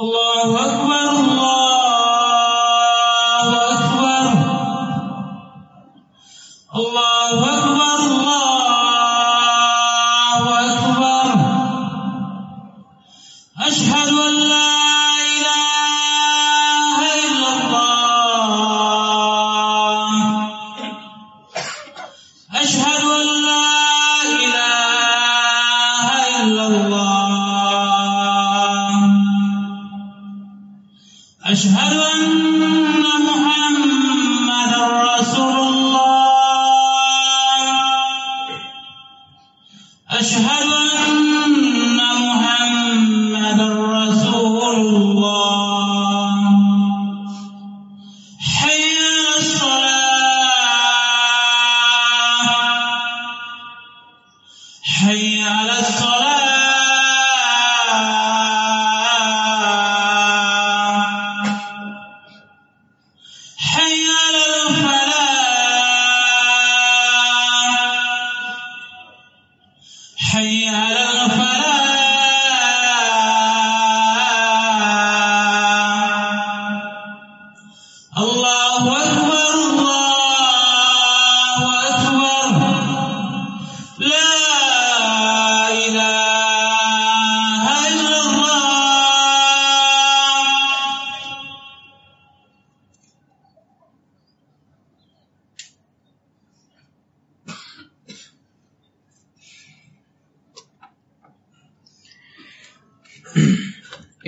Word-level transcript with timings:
الله 0.00 0.48
أكبر 0.66 1.10
الله 1.20 2.15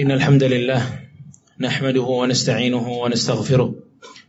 إن 0.09 0.15
الحمد 0.15 0.43
لله 0.43 0.81
نحمده 1.59 2.02
ونستعينه 2.02 2.89
ونستغفره 3.02 3.75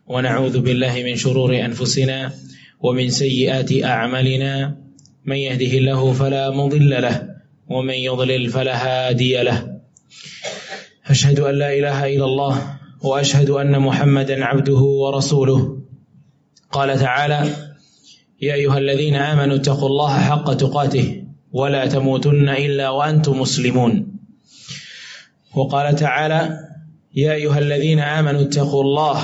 ونعوذ 0.06 0.61
بالله 0.61 1.03
من 1.05 1.17
شرور 1.17 1.56
أنفسنا 1.56 2.33
ومن 2.81 3.11
سيئات 3.11 3.73
أعمالنا. 3.84 4.77
من 5.25 5.36
يهده 5.36 5.73
الله 5.78 6.12
فلا 6.12 6.51
مضل 6.51 6.91
له 6.91 7.28
ومن 7.69 7.95
يضلل 7.95 8.48
فلا 8.48 8.77
هادي 8.77 9.42
له. 9.42 9.81
أشهد 11.06 11.41
أن 11.41 11.55
لا 11.55 11.73
إله 11.79 12.07
إلا 12.17 12.24
الله 12.24 12.55
وأشهد 13.02 13.51
أن 13.51 13.80
محمدا 13.80 14.45
عبده 14.45 14.80
ورسوله. 15.02 15.79
قال 16.73 16.98
تعالى 16.98 17.41
يا 18.42 18.55
أيها 18.55 18.79
الذين 18.79 19.14
آمنوا 19.14 19.57
اتقوا 19.57 19.89
الله 19.89 20.20
حق 20.20 20.55
تقاته 20.55 21.24
ولا 21.52 21.86
تموتن 21.86 22.48
إلا 22.48 22.91
وأنتم 22.91 23.41
مسلمون. 23.41 24.20
وقال 25.55 25.94
تعالى 25.96 26.58
يا 27.14 27.33
أيها 27.33 27.58
الذين 27.58 28.00
آمنوا 28.00 28.40
اتقوا 28.40 28.83
الله 28.83 29.22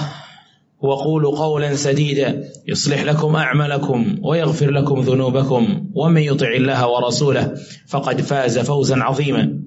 وقولوا 0.81 1.39
قولا 1.39 1.75
سديدا 1.75 2.45
يصلح 2.69 3.03
لكم 3.03 3.37
أعمالكم 3.37 4.19
ويغفر 4.23 4.71
لكم 4.71 5.01
ذنوبكم 5.01 5.87
ومن 5.95 6.23
يطع 6.23 6.49
الله 6.49 6.89
ورسوله 6.89 7.55
فقد 7.89 8.21
فاز 8.21 8.59
فوزا 8.59 8.97
عظيما. 9.03 9.61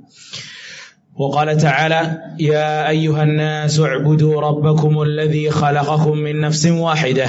وقال 1.16 1.58
تعالى 1.58 2.18
يا 2.40 2.90
أيها 2.90 3.24
الناس 3.24 3.80
اعبدوا 3.80 4.42
ربكم 4.42 5.02
الذي 5.02 5.50
خلقكم 5.50 6.18
من 6.18 6.42
نفس 6.42 6.66
واحدة 6.66 7.28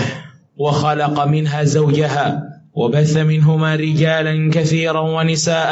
وخلق 0.56 1.24
منها 1.24 1.64
زوجها 1.64 2.49
وبث 2.74 3.16
منهما 3.16 3.76
رجالا 3.76 4.50
كثيرا 4.52 5.00
ونساء. 5.00 5.70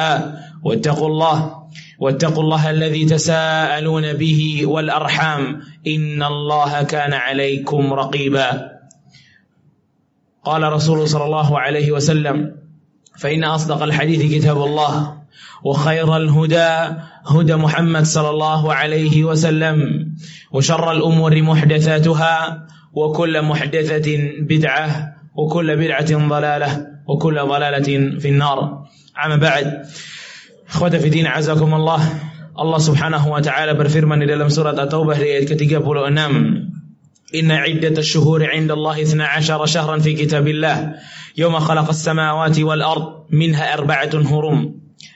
واتقوا 0.65 1.09
الله 1.09 1.55
واتقوا 1.99 2.43
الله 2.43 2.71
الذي 2.71 3.05
تساءلون 3.05 4.13
به 4.13 4.63
والأرحام. 4.67 5.61
إن 5.87 6.23
الله 6.23 6.83
كان 6.83 7.13
عليكم 7.13 7.93
رقيبا. 7.93 8.79
قال 10.45 10.63
رسول 10.73 11.09
صلى 11.09 11.25
الله 11.25 11.59
عليه 11.59 11.93
وسلم 11.93 12.55
فإن 13.19 13.45
أصدق 13.45 13.83
الحديث 13.83 14.35
كتاب 14.35 14.57
الله 14.57 15.19
وخير 15.65 16.17
الهدى 16.17 16.97
هدى 17.27 17.57
محمد 17.57 18.05
صلى 18.05 18.31
الله 18.31 18.75
عليه 18.75 19.25
وسلم 19.25 20.07
وشر 20.53 20.93
الأمور 20.93 21.43
محدثاتها 21.43 22.67
وكل 22.93 23.43
محدثة 23.43 24.09
بدعة 24.41 25.18
وكل 25.39 25.77
بدعة 25.77 26.29
ضلالة 26.29 26.87
وكل 27.07 27.41
ضلالة 27.41 28.19
في 28.19 28.29
النار. 28.29 28.87
عما 29.17 29.37
بعد 29.37 29.83
أخوات 30.69 30.97
في 30.97 31.09
دين 31.09 31.27
عزكم 31.27 31.75
الله. 31.75 32.01
الله 32.59 32.79
سبحانه 32.79 33.29
وتعالى 33.29 33.75
برفرمن 33.75 34.23
إلى 34.23 34.35
لم 34.35 34.49
سورة 34.49 34.83
التوبة 34.83 35.15
لأيات 35.15 35.53
كتيجة 35.53 35.79
بولو 35.79 36.07
إن 37.35 37.51
عدة 37.51 37.99
الشهور 37.99 38.51
عند 38.51 38.71
الله 38.71 39.03
12 39.03 39.67
شهرا 39.67 39.99
في 39.99 40.13
كتاب 40.13 40.49
الله. 40.49 40.95
يوم 41.37 41.59
خلق 41.59 41.89
السماوات 41.89 42.59
والأرض 42.59 43.27
منها 43.31 43.75
أربعة 43.75 44.11
هرم. 44.15 44.75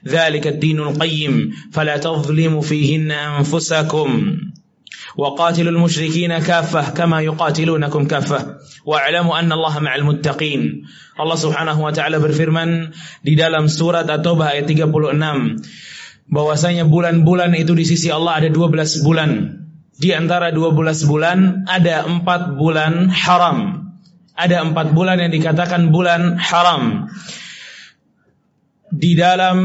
ذلك 0.09 0.47
الدين 0.47 0.79
القيم. 0.79 1.51
فلا 1.73 1.97
تظلموا 1.97 2.63
فيهن 2.63 3.11
أنفسكم. 3.11 4.37
وقاتلوا 5.18 5.72
المشركين 5.72 6.38
كافة 6.38 6.90
كما 6.90 7.22
يقاتلونكم 7.22 8.02
كافة 8.08 8.40
واعلموا 8.86 9.40
أن 9.40 9.52
الله 9.52 9.80
مع 9.80 9.96
المتقين 9.96 10.62
Allah 11.18 11.34
Subhanahu 11.34 11.82
wa 11.82 11.90
taala 11.90 12.22
berfirman 12.22 12.94
di 13.26 13.34
dalam 13.34 13.66
surat 13.66 14.06
At-Taubah 14.06 14.54
ayat 14.54 14.70
36 14.70 16.30
bahwasanya 16.30 16.86
bulan-bulan 16.86 17.58
itu 17.58 17.74
di 17.74 17.90
sisi 17.90 18.14
Allah 18.14 18.46
ada 18.46 18.50
12 18.54 19.02
bulan. 19.02 19.32
Di 19.98 20.14
antara 20.14 20.54
12 20.54 21.10
bulan 21.10 21.66
ada 21.66 22.06
4 22.06 22.22
bulan 22.54 23.10
haram. 23.10 23.90
Ada 24.38 24.62
4 24.62 24.94
bulan 24.94 25.18
yang 25.18 25.34
dikatakan 25.34 25.90
bulan 25.90 26.38
haram. 26.38 27.10
Di 28.94 29.18
dalam 29.18 29.58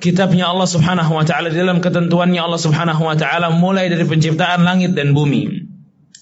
kitabnya 0.00 0.48
Allah 0.48 0.66
Subhanahu 0.66 1.12
wa 1.14 1.24
taala, 1.28 1.52
di 1.52 1.60
dalam 1.60 1.78
ketentuannya 1.84 2.40
Allah 2.40 2.58
Subhanahu 2.60 3.04
wa 3.04 3.14
taala 3.14 3.52
mulai 3.52 3.92
dari 3.92 4.08
penciptaan 4.08 4.64
langit 4.64 4.96
dan 4.96 5.12
bumi. 5.12 5.68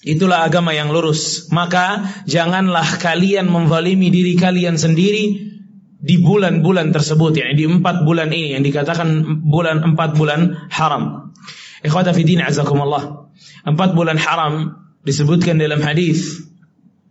Itulah 0.02 0.46
agama 0.46 0.74
yang 0.74 0.90
lurus. 0.90 1.50
Maka 1.50 2.06
janganlah 2.26 2.98
kalian 2.98 3.50
memzalimi 3.50 4.10
diri 4.10 4.38
kalian 4.38 4.78
sendiri 4.78 5.48
di 5.98 6.16
bulan-bulan 6.22 6.94
tersebut, 6.94 7.34
yakni 7.34 7.54
di 7.58 7.66
empat 7.66 8.06
bulan 8.06 8.30
ini 8.30 8.54
yang 8.54 8.62
dikatakan 8.62 9.42
bulan 9.42 9.82
empat 9.82 10.14
bulan 10.14 10.70
haram. 10.70 11.34
Ikhwata 11.82 12.14
fi 12.14 12.22
din 12.22 12.42
azakumullah. 12.42 13.30
Empat 13.66 13.94
bulan 13.98 14.18
haram 14.18 14.78
disebutkan 15.02 15.58
dalam 15.58 15.82
hadis 15.82 16.46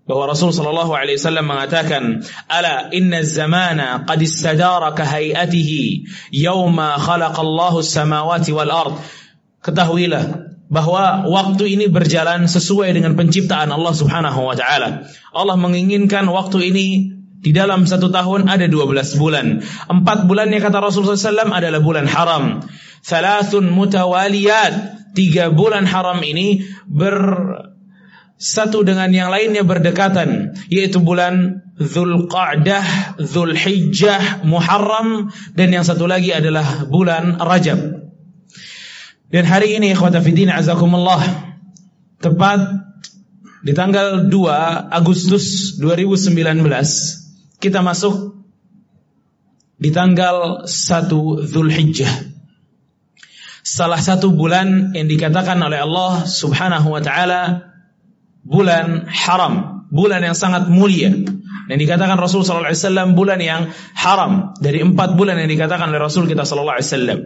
bahwa 0.07 0.31
Rasul 0.31 0.55
sallallahu 0.55 0.95
alaihi 0.95 1.19
wasallam 1.19 1.51
mengatakan, 1.51 2.23
"Ala 2.47 2.87
inna 2.95 3.27
zamana 3.27 4.07
qad 4.07 4.23
istadara 4.23 4.95
ka 4.95 5.03
hayatihi 5.03 6.07
yawma 6.31 6.95
khalaqallahu 6.95 7.83
as-samawati 7.83 8.55
wal 8.55 8.71
ard." 8.71 8.95
Ketahuilah 9.59 10.47
bahwa 10.71 11.27
waktu 11.27 11.75
ini 11.75 11.85
berjalan 11.91 12.47
sesuai 12.47 12.95
dengan 12.95 13.19
penciptaan 13.19 13.67
Allah 13.67 13.91
Subhanahu 13.91 14.47
wa 14.47 14.55
taala. 14.55 15.11
Allah 15.35 15.55
menginginkan 15.59 16.23
waktu 16.31 16.71
ini 16.71 16.87
di 17.37 17.51
dalam 17.55 17.83
satu 17.87 18.07
tahun 18.07 18.47
ada 18.47 18.67
12 18.67 19.19
bulan. 19.19 19.63
Empat 19.91 20.27
bulannya 20.27 20.59
kata 20.59 20.81
Rasulullah 20.81 21.19
SAW 21.19 21.51
adalah 21.53 21.79
bulan 21.83 22.07
haram. 22.09 22.63
Thalathun 23.03 23.71
mutawaliyat. 23.71 24.95
Tiga 25.15 25.49
bulan 25.49 25.89
haram 25.89 26.21
ini 26.21 26.61
ber 26.85 27.17
satu 28.37 28.85
dengan 28.85 29.09
yang 29.09 29.33
lainnya 29.33 29.65
berdekatan 29.65 30.53
yaitu 30.69 31.01
bulan 31.01 31.65
Zulqa'dah, 31.77 33.17
Zulhijjah, 33.21 34.45
Muharram 34.45 35.29
dan 35.53 35.69
yang 35.73 35.85
satu 35.85 36.09
lagi 36.09 36.33
adalah 36.33 36.85
bulan 36.89 37.37
Rajab. 37.37 37.77
Dan 39.29 39.43
hari 39.45 39.77
ini 39.77 39.93
ikhwata 39.93 40.21
fiddin 40.23 40.49
azakumullah 40.49 41.21
tepat 42.17 42.87
di 43.61 43.73
tanggal 43.77 44.29
2 44.29 44.33
Agustus 44.89 45.77
2019 45.81 46.37
kita 47.61 47.81
masuk 47.81 48.37
di 49.77 49.93
tanggal 49.93 50.65
1 50.65 51.45
Zulhijjah. 51.45 52.13
Salah 53.61 53.99
satu 53.99 54.31
bulan 54.31 54.95
yang 54.95 55.11
dikatakan 55.11 55.59
oleh 55.59 55.83
Allah 55.83 56.23
Subhanahu 56.23 56.95
wa 56.95 57.01
taala 57.03 57.67
bulan 58.47 59.03
haram, 59.11 59.83
bulan 59.91 60.23
yang 60.23 60.35
sangat 60.35 60.71
mulia. 60.71 61.11
Dan 61.67 61.83
dikatakan 61.83 62.15
Rasul 62.15 62.47
sallallahu 62.47 62.71
alaihi 62.71 62.79
wasallam 62.79 63.07
bulan 63.11 63.39
yang 63.43 63.61
haram 63.91 64.55
dari 64.63 64.79
empat 64.79 65.19
bulan 65.19 65.35
yang 65.35 65.51
dikatakan 65.51 65.91
oleh 65.91 65.99
Rasul 65.99 66.23
kita 66.23 66.47
sallallahu 66.47 66.79
alaihi 66.79 66.87
wasallam. 66.87 67.19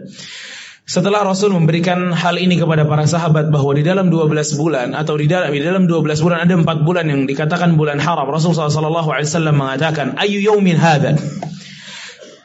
Setelah 0.82 1.22
Rasul 1.22 1.54
memberikan 1.54 2.10
hal 2.10 2.42
ini 2.42 2.58
kepada 2.58 2.82
para 2.82 3.06
sahabat 3.06 3.54
bahwa 3.54 3.70
di 3.70 3.86
dalam 3.86 4.10
12 4.10 4.58
bulan 4.58 4.98
atau 4.98 5.14
di 5.14 5.30
dalam 5.30 5.54
di 5.54 5.62
dalam 5.62 5.86
12 5.86 6.26
bulan 6.26 6.42
ada 6.42 6.58
empat 6.58 6.82
bulan 6.82 7.06
yang 7.06 7.22
dikatakan 7.22 7.78
bulan 7.78 8.02
haram. 8.02 8.26
Rasul 8.26 8.50
sallallahu 8.50 9.14
alaihi 9.14 9.30
wasallam 9.30 9.62
mengatakan, 9.62 10.18
"Ayu 10.18 10.42
yaumin 10.42 10.74
hadza?" 10.74 11.14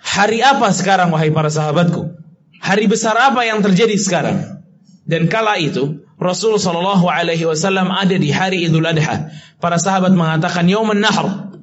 Hari 0.06 0.46
apa 0.46 0.70
sekarang 0.70 1.10
wahai 1.10 1.34
para 1.34 1.50
sahabatku? 1.50 2.14
Hari 2.62 2.86
besar 2.86 3.18
apa 3.18 3.42
yang 3.42 3.66
terjadi 3.66 3.98
sekarang? 3.98 4.62
Dan 5.06 5.30
kala 5.30 5.58
itu 5.58 6.07
Rasul 6.18 6.58
sallallahu 6.58 7.06
alaihi 7.06 7.46
wasallam 7.46 7.94
ada 7.94 8.18
di 8.18 8.34
hari 8.34 8.66
Idul 8.66 8.86
Adha. 8.90 9.30
Para 9.62 9.78
sahabat 9.78 10.14
mengatakan 10.18 10.66
yaumun 10.66 10.98
nahr. 10.98 11.54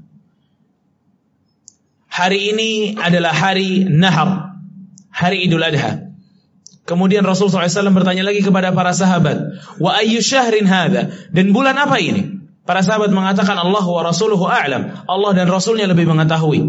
Hari 2.15 2.55
ini 2.55 2.71
adalah 2.95 3.35
hari 3.35 3.83
Nahar, 3.91 4.55
hari 5.11 5.51
Idul 5.51 5.67
Adha. 5.67 6.15
Kemudian 6.87 7.27
Rasul 7.27 7.51
SAW 7.51 7.91
bertanya 7.91 8.23
lagi 8.23 8.39
kepada 8.39 8.71
para 8.71 8.95
sahabat, 8.95 9.59
Wa 9.83 9.99
ayyu 9.99 10.23
syahrin 10.23 10.69
hadha? 10.69 11.11
Dan 11.35 11.51
bulan 11.51 11.75
apa 11.75 11.99
ini? 11.99 12.45
Para 12.65 12.87
sahabat 12.87 13.11
mengatakan 13.11 13.59
Allah 13.61 13.83
wa 13.83 14.03
rasuluhu 14.07 14.47
a'lam. 14.47 15.05
Allah 15.05 15.31
dan 15.37 15.53
Rasulnya 15.53 15.85
lebih 15.85 16.09
mengetahui. 16.09 16.65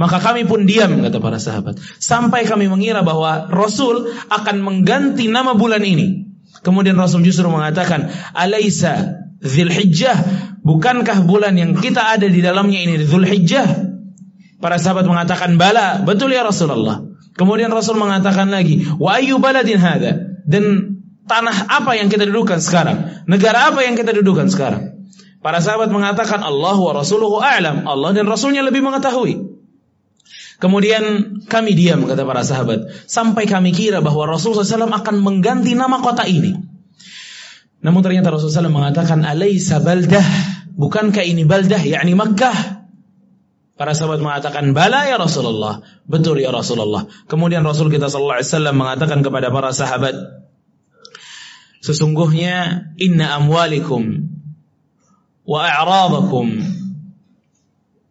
Maka 0.00 0.16
kami 0.16 0.48
pun 0.48 0.64
diam, 0.64 1.04
kata 1.04 1.20
para 1.20 1.36
sahabat. 1.36 1.76
Sampai 2.00 2.48
kami 2.48 2.70
mengira 2.70 3.04
bahwa 3.04 3.50
Rasul 3.52 4.08
akan 4.32 4.56
mengganti 4.64 5.28
nama 5.28 5.52
bulan 5.52 5.84
ini. 5.84 6.33
Kemudian 6.64 6.96
Rasul 6.96 7.20
justru 7.20 7.44
mengatakan, 7.52 8.08
Alaysa 8.32 9.20
Zulhijjah, 9.44 10.16
bukankah 10.64 11.28
bulan 11.28 11.60
yang 11.60 11.76
kita 11.76 12.16
ada 12.16 12.24
di 12.24 12.40
dalamnya 12.40 12.80
ini 12.80 13.04
Zulhijjah? 13.04 13.92
Para 14.64 14.80
sahabat 14.80 15.04
mengatakan 15.04 15.60
bala, 15.60 16.00
betul 16.08 16.32
ya 16.32 16.40
Rasulullah. 16.40 17.04
Kemudian 17.36 17.68
Rasul 17.68 18.00
mengatakan 18.00 18.48
lagi, 18.48 18.88
wa 18.96 19.20
ayu 19.20 19.36
baladin 19.36 19.76
hada? 19.76 20.40
Dan 20.48 20.96
tanah 21.28 21.68
apa 21.68 22.00
yang 22.00 22.08
kita 22.08 22.24
dudukan 22.24 22.64
sekarang? 22.64 23.28
Negara 23.28 23.68
apa 23.68 23.84
yang 23.84 23.92
kita 23.92 24.16
dudukan 24.16 24.48
sekarang? 24.48 25.04
Para 25.44 25.60
sahabat 25.60 25.92
mengatakan 25.92 26.40
Allah 26.40 26.80
wa 26.80 26.92
rasuluhu 26.96 27.44
a'lam. 27.44 27.84
Allah 27.84 28.16
dan 28.16 28.24
Rasulnya 28.24 28.64
lebih 28.64 28.80
mengetahui. 28.80 29.53
Kemudian 30.62 31.36
kami 31.50 31.74
diam 31.74 32.06
kata 32.06 32.22
para 32.22 32.46
sahabat 32.46 32.86
sampai 33.10 33.44
kami 33.50 33.74
kira 33.74 33.98
bahwa 33.98 34.30
Rasulullah 34.30 34.62
SAW 34.62 34.90
akan 34.90 35.16
mengganti 35.18 35.74
nama 35.74 35.98
kota 35.98 36.24
ini. 36.24 36.54
Namun 37.82 38.00
ternyata 38.00 38.32
Rasulullah 38.32 38.70
SAW 38.70 38.72
mengatakan 38.72 39.26
alaysa 39.26 39.82
baldah 39.82 40.24
bukankah 40.78 41.26
ini 41.26 41.42
baldah 41.42 41.82
yakni 41.82 42.14
Makkah 42.14 42.84
Para 43.74 43.90
sahabat 43.90 44.22
mengatakan, 44.22 44.70
"Bala 44.70 45.10
ya 45.10 45.18
Rasulullah." 45.18 45.82
Betul 46.06 46.46
ya 46.46 46.54
Rasulullah. 46.54 47.10
Kemudian 47.26 47.66
Rasul 47.66 47.90
kita 47.90 48.06
sallallahu 48.06 48.38
alaihi 48.38 48.50
wasallam 48.54 48.76
mengatakan 48.78 49.18
kepada 49.26 49.50
para 49.50 49.74
sahabat, 49.74 50.14
"Sesungguhnya 51.82 52.86
inna 53.02 53.34
amwalikum 53.34 54.30
wa 55.42 55.58
a'radakum 55.66 56.54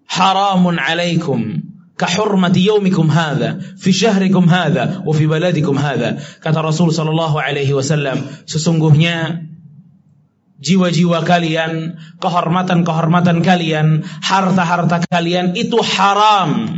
haramun 0.03 0.75
'alaikum 0.75 1.62
yaumikum 1.97 3.07
hadha 3.09 3.61
fi 3.77 3.89
syahrikum 3.93 4.49
hadha 4.49 5.05
wa 5.05 5.13
fi 5.13 5.25
baladikum 5.29 5.77
hadha." 5.77 6.17
Kata 6.41 6.59
Rasul 6.61 6.89
sallallahu 6.89 7.37
alaihi 7.37 7.73
wasallam, 7.73 8.23
sesungguhnya 8.49 9.45
jiwa-jiwa 10.63 11.27
kalian, 11.27 11.99
kehormatan-kehormatan 12.23 13.43
kalian, 13.43 14.07
harta-harta 14.23 15.03
kalian 15.11 15.53
itu 15.59 15.75
haram. 15.83 16.71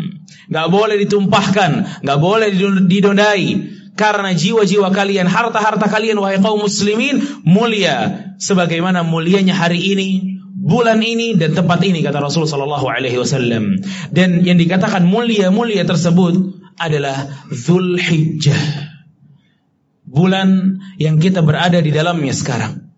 Gak 0.49 0.67
boleh 0.73 0.97
ditumpahkan, 1.05 2.01
gak 2.01 2.19
boleh 2.19 2.49
didondai. 2.89 3.73
Karena 3.95 4.35
jiwa-jiwa 4.35 4.91
kalian, 4.91 5.29
harta-harta 5.29 5.87
kalian, 5.87 6.19
wahai 6.19 6.41
kaum 6.43 6.67
muslimin, 6.67 7.23
mulia. 7.47 8.27
Sebagaimana 8.35 9.07
mulianya 9.07 9.55
hari 9.55 9.79
ini, 9.79 10.34
bulan 10.65 11.05
ini, 11.05 11.37
dan 11.37 11.53
tempat 11.53 11.85
ini, 11.85 12.01
kata 12.01 12.17
Rasulullah 12.17 12.57
Sallallahu 12.57 12.87
Alaihi 12.89 13.21
Wasallam. 13.21 13.77
Dan 14.09 14.41
yang 14.41 14.57
dikatakan 14.57 15.05
mulia-mulia 15.05 15.85
tersebut 15.85 16.57
adalah 16.81 17.45
Zulhijjah. 17.53 18.89
Bulan 20.09 20.81
yang 20.97 21.21
kita 21.21 21.45
berada 21.45 21.77
di 21.77 21.93
dalamnya 21.93 22.33
sekarang. 22.33 22.89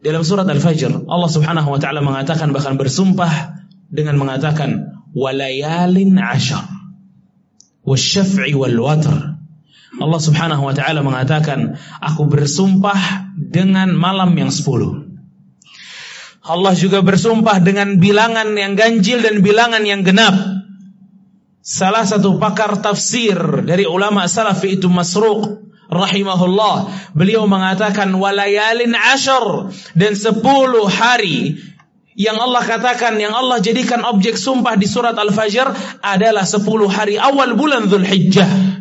Dalam 0.00 0.24
surat 0.24 0.48
Al-Fajr, 0.48 1.08
Allah 1.08 1.30
Subhanahu 1.32 1.68
wa 1.76 1.80
taala 1.80 2.04
mengatakan 2.04 2.52
bahkan 2.52 2.76
bersumpah 2.76 3.60
dengan 3.88 4.20
mengatakan 4.20 5.00
walayalin 5.16 6.20
ashar 6.20 6.68
wasyaf'i 7.84 8.56
wal. 8.56 8.80
Allah 9.94 10.20
Subhanahu 10.20 10.66
wa 10.66 10.74
taala 10.74 11.06
mengatakan, 11.06 11.78
aku 12.02 12.26
bersumpah 12.26 13.30
dengan 13.38 13.94
malam 13.94 14.34
yang 14.34 14.50
sepuluh. 14.50 15.03
Allah 16.44 16.76
juga 16.76 17.00
bersumpah 17.00 17.56
dengan 17.64 17.96
bilangan 17.96 18.52
yang 18.52 18.76
ganjil 18.76 19.24
dan 19.24 19.40
bilangan 19.40 19.80
yang 19.80 20.04
genap. 20.04 20.36
Salah 21.64 22.04
satu 22.04 22.36
pakar 22.36 22.76
tafsir 22.84 23.64
dari 23.64 23.88
ulama 23.88 24.28
salaf 24.28 24.60
itu 24.68 24.84
Masruq 24.92 25.64
rahimahullah 25.88 26.92
beliau 27.16 27.48
mengatakan 27.48 28.12
walayalin 28.12 28.92
ashar 28.92 29.72
dan 29.96 30.12
sepuluh 30.12 30.84
hari 30.84 31.56
yang 32.12 32.36
Allah 32.36 32.60
katakan 32.60 33.16
yang 33.16 33.32
Allah 33.32 33.64
jadikan 33.64 34.04
objek 34.04 34.36
sumpah 34.36 34.76
di 34.76 34.84
surat 34.84 35.16
Al-Fajr 35.16 35.98
adalah 36.04 36.44
sepuluh 36.44 36.92
hari 36.92 37.16
awal 37.16 37.56
bulan 37.56 37.88
Zulhijjah 37.88 38.73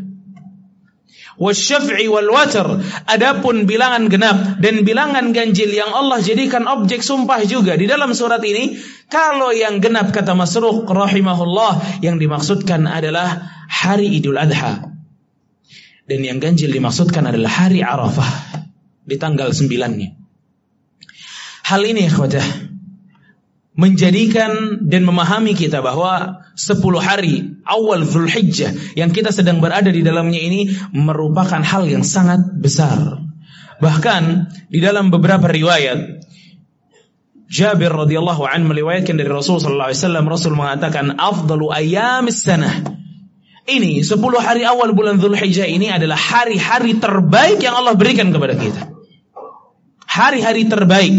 wasyaf'i 1.38 2.06
wal 2.10 2.30
watr 2.30 2.82
adapun 3.10 3.66
bilangan 3.66 4.10
genap 4.10 4.62
dan 4.62 4.86
bilangan 4.86 5.34
ganjil 5.34 5.70
yang 5.70 5.90
Allah 5.90 6.22
jadikan 6.22 6.66
objek 6.70 7.02
sumpah 7.02 7.42
juga 7.46 7.78
di 7.78 7.90
dalam 7.90 8.14
surat 8.14 8.42
ini 8.46 8.78
kalau 9.10 9.54
yang 9.54 9.82
genap 9.82 10.14
kata 10.14 10.34
Masruq 10.34 10.86
rahimahullah 10.86 12.02
yang 12.02 12.18
dimaksudkan 12.18 12.86
adalah 12.86 13.46
hari 13.70 14.10
Idul 14.18 14.38
Adha 14.38 14.94
dan 16.04 16.20
yang 16.20 16.38
ganjil 16.44 16.70
dimaksudkan 16.74 17.24
adalah 17.30 17.52
hari 17.64 17.80
Arafah 17.80 18.60
di 19.04 19.16
tanggal 19.16 19.52
sembilannya. 19.52 20.10
Hal 21.64 21.82
ini 21.88 22.12
ikhwatah 22.12 22.73
menjadikan 23.74 24.86
dan 24.86 25.02
memahami 25.02 25.58
kita 25.58 25.82
bahwa 25.82 26.46
10 26.54 26.78
hari 27.02 27.58
awal 27.66 28.06
Zulhijjah 28.06 28.94
yang 28.94 29.10
kita 29.10 29.34
sedang 29.34 29.58
berada 29.58 29.90
di 29.90 30.06
dalamnya 30.06 30.38
ini 30.38 30.70
merupakan 30.94 31.62
hal 31.62 31.90
yang 31.90 32.06
sangat 32.06 32.42
besar. 32.62 33.18
Bahkan 33.82 34.24
di 34.70 34.80
dalam 34.80 35.10
beberapa 35.10 35.50
riwayat 35.50 36.22
Jabir 37.54 37.94
radhiyallahu 37.94 38.50
anhu 38.50 38.74
meriwayatkan 38.74 39.14
dari 39.14 39.30
Rasul 39.30 39.62
sallallahu 39.62 39.94
alaihi 39.94 40.02
wasallam 40.02 40.26
Rasul 40.26 40.54
mengatakan 40.58 41.06
afdalu 41.22 41.70
ayamis 41.70 42.42
sanah 42.42 42.82
ini 43.64 44.04
10 44.04 44.20
hari 44.44 44.68
awal 44.68 44.92
bulan 44.92 45.24
Zulhijjah 45.24 45.64
ini 45.64 45.88
adalah 45.88 46.20
hari-hari 46.20 47.00
terbaik 47.00 47.64
yang 47.64 47.80
Allah 47.80 47.96
berikan 47.96 48.36
kepada 48.36 48.60
kita. 48.60 48.92
Hari-hari 50.04 50.68
terbaik. 50.68 51.16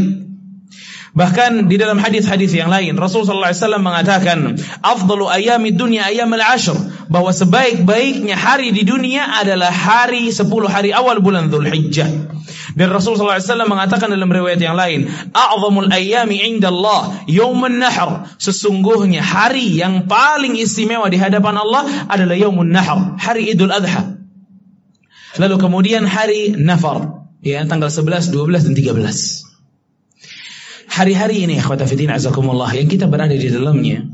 Bahkan 1.15 1.71
di 1.71 1.79
dalam 1.79 2.03
hadis-hadis 2.03 2.51
yang 2.59 2.67
lain 2.67 2.99
Rasulullah 2.99 3.55
SAW 3.55 3.79
mengatakan 3.79 4.59
afdalu 4.83 5.31
ayami 5.31 5.71
dunia 5.71 6.11
ayam 6.11 6.35
al-ashr 6.35 6.75
bahwa 7.07 7.31
sebaik-baiknya 7.31 8.35
hari 8.35 8.75
di 8.75 8.83
dunia 8.83 9.23
adalah 9.39 9.71
hari 9.71 10.35
10 10.35 10.43
hari 10.67 10.91
awal 10.91 11.23
bulan 11.23 11.55
Zulhijjah. 11.55 12.11
Dan 12.75 12.91
Rasulullah 12.91 13.39
SAW 13.39 13.71
mengatakan 13.71 14.11
dalam 14.11 14.27
riwayat 14.27 14.59
yang 14.59 14.75
lain, 14.75 15.07
"A'zamul 15.31 15.95
ayyami 15.95 16.43
'inda 16.43 16.75
Allah 16.75 17.23
yaumun 17.31 17.79
nahr." 17.79 18.35
Sesungguhnya 18.43 19.23
hari 19.23 19.79
yang 19.79 20.11
paling 20.11 20.59
istimewa 20.59 21.07
di 21.07 21.23
hadapan 21.23 21.63
Allah 21.63 22.11
adalah 22.11 22.35
yaumun 22.35 22.75
nahr, 22.75 23.15
hari 23.23 23.55
Idul 23.55 23.71
Adha. 23.71 24.19
Lalu 25.39 25.57
kemudian 25.63 26.03
hari 26.11 26.59
Nafar, 26.59 27.31
ya 27.39 27.63
tanggal 27.71 27.95
11, 27.95 28.35
12 28.35 28.67
dan 28.67 28.75
13. 28.75 29.54
Hari-hari 30.95 31.43
ini 31.43 31.59
ikhwata 31.59 31.91
fiddin 31.91 32.15
azakumullah 32.15 32.71
yang 32.71 32.87
kita 32.87 33.11
berada 33.11 33.35
di 33.35 33.51
dalamnya 33.51 34.07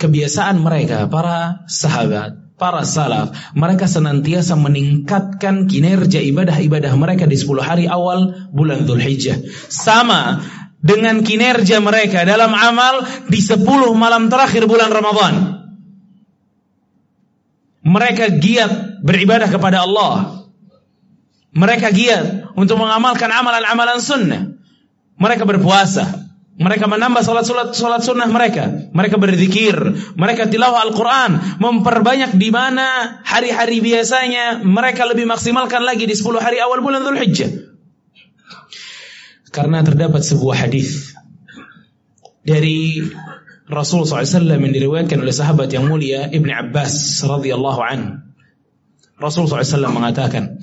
kebiasaan 0.00 0.56
mereka 0.56 1.04
para 1.12 1.68
sahabat, 1.68 2.56
para 2.56 2.88
salaf, 2.88 3.36
mereka 3.52 3.84
senantiasa 3.84 4.56
meningkatkan 4.56 5.68
kinerja 5.68 6.24
ibadah-ibadah 6.24 6.96
mereka 6.96 7.28
di 7.28 7.36
10 7.36 7.60
hari 7.60 7.84
awal 7.84 8.48
bulan 8.48 8.88
Dzulhijjah. 8.88 9.44
Sama 9.68 10.40
dengan 10.80 11.20
kinerja 11.20 11.84
mereka 11.84 12.24
dalam 12.24 12.56
amal 12.56 13.04
di 13.28 13.44
10 13.44 13.60
malam 13.92 14.32
terakhir 14.32 14.64
bulan 14.64 14.88
Ramadan. 14.88 15.34
Mereka 17.84 18.40
giat 18.40 19.04
beribadah 19.04 19.52
kepada 19.52 19.84
Allah. 19.84 20.48
Mereka 21.52 21.92
giat 21.92 22.56
untuk 22.56 22.80
mengamalkan 22.80 23.28
amalan-amalan 23.28 24.00
sunnah. 24.00 24.59
Mereka 25.20 25.44
berpuasa. 25.44 26.30
Mereka 26.60 26.92
menambah 26.92 27.24
salat 27.24 27.48
salat 27.48 27.72
salat 27.72 28.04
sunnah 28.04 28.28
mereka. 28.28 28.92
Mereka 28.92 29.16
berzikir, 29.16 29.72
mereka 30.12 30.44
tilawah 30.44 30.84
Al-Qur'an, 30.84 31.56
memperbanyak 31.56 32.36
di 32.36 32.52
mana 32.52 33.20
hari-hari 33.24 33.80
biasanya 33.80 34.60
mereka 34.60 35.08
lebih 35.08 35.24
maksimalkan 35.24 35.80
lagi 35.80 36.04
di 36.04 36.12
10 36.12 36.36
hari 36.36 36.60
awal 36.60 36.84
bulan 36.84 37.00
Dzulhijjah. 37.00 37.48
Karena 39.48 39.80
terdapat 39.80 40.20
sebuah 40.20 40.68
hadis 40.68 41.16
dari 42.44 43.08
Rasul 43.70 44.02
SAW 44.04 44.50
yang 44.50 44.74
diriwayatkan 44.74 45.16
oleh 45.16 45.32
sahabat 45.32 45.70
yang 45.70 45.86
mulia 45.86 46.26
Ibn 46.28 46.48
Abbas 46.50 47.24
radhiyallahu 47.24 47.80
an. 47.80 48.00
Rasul 49.16 49.46
SAW 49.46 49.94
mengatakan, 49.94 50.58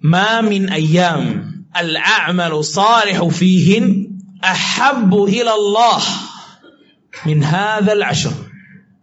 "Ma 0.00 0.38
min 0.40 0.70
ayyam 0.70 1.49
al-a'malu 1.74 2.62
salihu 2.66 3.30
fihin 3.30 4.18
ahabbu 4.42 5.28
ila 5.30 5.52
Allah 5.54 6.02
min 7.26 7.44
hadzal 7.44 8.02
ashr. 8.02 8.34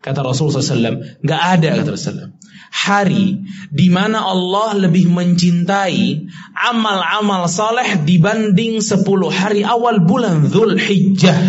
Kata 0.02 0.24
Rasulullah 0.24 0.64
SAW, 0.64 1.20
nggak 1.20 1.42
ada 1.58 1.70
kata 1.84 1.90
Rasulullah. 1.92 2.32
Hari 2.68 3.44
di 3.72 3.88
mana 3.88 4.28
Allah 4.28 4.88
lebih 4.88 5.08
mencintai 5.12 6.28
amal-amal 6.54 7.48
saleh 7.48 8.04
dibanding 8.04 8.84
10 8.84 9.04
hari 9.32 9.64
awal 9.64 10.04
bulan 10.04 10.48
Dzulhijjah. 10.52 11.40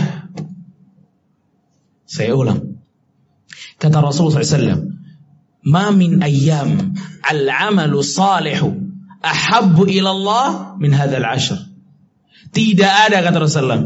Saya 2.09 2.33
ulang. 2.35 2.83
Kata 3.79 3.99
Rasulullah 4.01 4.43
SAW, 4.43 4.91
"Ma 5.67 5.91
min 5.95 6.23
ayyam 6.25 6.95
al-amalu 7.23 8.01
salihu 8.03 8.78
ahabbu 9.23 9.89
ila 9.89 10.11
Allah 10.15 10.47
min 10.79 10.95
hadzal 10.95 11.27
ashr." 11.27 11.59
Tidak 12.49 12.93
ada 13.09 13.21
kata 13.21 13.39
Rasulullah. 13.45 13.85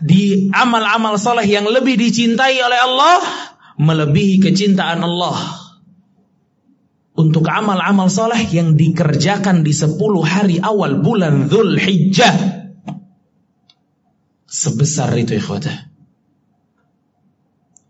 Di 0.00 0.48
amal-amal 0.54 1.20
soleh 1.20 1.44
yang 1.44 1.68
lebih 1.68 1.98
dicintai 2.00 2.56
oleh 2.62 2.80
Allah 2.80 3.18
melebihi 3.76 4.40
kecintaan 4.40 5.04
Allah. 5.04 5.38
Untuk 7.18 7.50
amal-amal 7.50 8.06
soleh 8.06 8.38
yang 8.46 8.78
dikerjakan 8.78 9.66
di 9.66 9.74
10 9.74 9.98
hari 10.22 10.62
awal 10.62 11.02
bulan 11.02 11.50
Dhul 11.50 11.76
Hijjah. 11.76 12.62
Sebesar 14.48 15.12
itu 15.18 15.36
ikhwatah. 15.36 15.90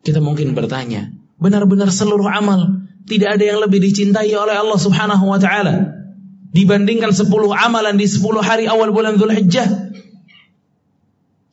Kita 0.00 0.24
mungkin 0.24 0.56
bertanya, 0.56 1.12
benar-benar 1.36 1.92
seluruh 1.92 2.26
amal 2.32 2.88
tidak 3.04 3.36
ada 3.36 3.44
yang 3.44 3.60
lebih 3.60 3.84
dicintai 3.84 4.32
oleh 4.32 4.56
Allah 4.56 4.80
Subhanahu 4.80 5.28
wa 5.28 5.36
taala 5.36 6.07
dibandingkan 6.52 7.12
10 7.12 7.28
amalan 7.52 7.94
di 7.96 8.06
10 8.08 8.24
hari 8.40 8.64
awal 8.64 8.92
bulan 8.92 9.20
Dzulhijjah. 9.20 9.92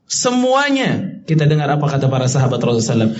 Semuanya 0.05 1.21
kita 1.25 1.49
dengar 1.49 1.67
apa 1.67 1.85
kata 1.89 2.07
para 2.07 2.29
sahabat 2.29 2.61
Rasulullah 2.61 3.11
SAW. 3.11 3.17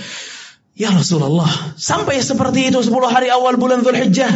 Ya 0.76 0.92
Rasulullah, 0.92 1.48
sampai 1.80 2.20
seperti 2.20 2.68
itu 2.68 2.78
10 2.84 2.92
hari 3.08 3.32
awal 3.32 3.56
bulan 3.56 3.80
Dzulhijjah, 3.80 4.28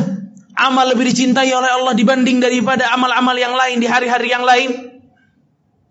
amal 0.57 0.89
lebih 0.89 1.13
dicintai 1.13 1.53
oleh 1.53 1.69
Allah 1.69 1.93
dibanding 1.93 2.41
daripada 2.41 2.89
amal-amal 2.97 3.37
yang 3.37 3.53
lain 3.53 3.77
di 3.77 3.89
hari-hari 3.89 4.29
yang 4.33 4.45
lain. 4.45 4.71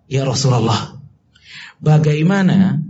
Ya 0.09 0.25
Rasulullah, 0.25 0.97
bagaimana 1.77 2.81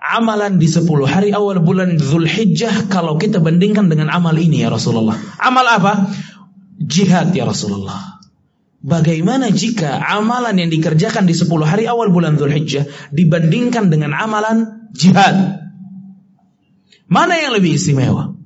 amalan 0.00 0.56
di 0.56 0.68
10 0.68 0.84
hari 1.04 1.36
awal 1.36 1.60
bulan 1.60 2.00
Dzulhijjah 2.00 2.88
kalau 2.88 3.20
kita 3.20 3.44
bandingkan 3.44 3.92
dengan 3.92 4.08
amal 4.08 4.32
ini 4.36 4.64
ya 4.64 4.72
Rasulullah? 4.72 5.16
Amal 5.40 5.68
apa? 5.68 6.08
Jihad 6.78 7.34
ya 7.34 7.46
Rasulullah. 7.46 8.14
Bagaimana 8.84 9.48
jika 9.48 9.96
amalan 9.96 10.60
yang 10.60 10.68
dikerjakan 10.68 11.24
di 11.24 11.32
10 11.32 11.48
hari 11.64 11.88
awal 11.88 12.12
bulan 12.12 12.36
Zulhijjah 12.36 12.84
dibandingkan 13.16 13.88
dengan 13.88 14.12
amalan 14.12 14.92
jihad? 14.92 15.64
Mana 17.08 17.40
yang 17.40 17.56
lebih 17.56 17.80
istimewa? 17.80 18.36